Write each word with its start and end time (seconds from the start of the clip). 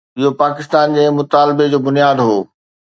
اهو 0.19 0.29
پاڪستان 0.41 0.87
جي 0.95 1.05
مطالبي 1.19 1.65
جو 1.71 1.79
بنياد 1.85 2.17
هو. 2.27 2.37